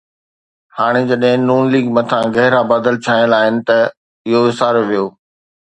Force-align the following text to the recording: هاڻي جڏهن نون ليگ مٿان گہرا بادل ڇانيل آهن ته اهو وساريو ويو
هاڻي 0.77 1.03
جڏهن 1.09 1.41
نون 1.49 1.63
ليگ 1.73 1.85
مٿان 1.97 2.25
گہرا 2.37 2.61
بادل 2.71 2.95
ڇانيل 3.05 3.31
آهن 3.41 3.55
ته 3.67 3.77
اهو 3.87 4.39
وساريو 4.47 4.83
ويو 4.91 5.05